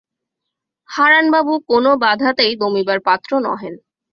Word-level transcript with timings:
হারানবাবু 0.89 1.53
কোনো 1.69 1.91
বাধাতেই 2.03 2.53
দমিবার 2.61 2.99
পাত্র 3.07 3.31
নহেন। 3.45 3.73